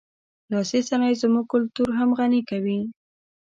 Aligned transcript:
لاسي 0.51 0.79
صنایع 0.89 1.15
زموږ 1.21 1.45
کلتور 1.53 1.89
هم 1.99 2.09
غني 2.17 2.41
کوي. 2.49 2.79